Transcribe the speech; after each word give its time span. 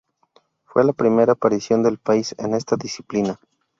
Fue 0.63 0.83
la 0.83 0.93
primera 0.93 1.33
aparición 1.33 1.83
del 1.83 1.99
país 1.99 2.33
en 2.39 2.55
esta 2.55 2.75
disciplina. 2.75 3.39